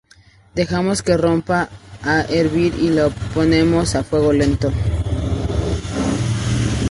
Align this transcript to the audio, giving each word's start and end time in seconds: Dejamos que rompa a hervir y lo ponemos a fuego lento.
Dejamos 0.55 1.03
que 1.03 1.15
rompa 1.15 1.69
a 2.01 2.21
hervir 2.21 2.73
y 2.73 2.89
lo 2.89 3.11
ponemos 3.35 3.93
a 3.93 4.03
fuego 4.03 4.33
lento. 4.33 4.71